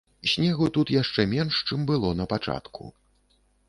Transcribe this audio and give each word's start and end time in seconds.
Снегу 0.31 0.69
тут 0.77 0.93
яшчэ 0.95 1.27
менш, 1.35 1.61
чым 1.69 1.87
было 1.93 2.13
напачатку. 2.25 2.95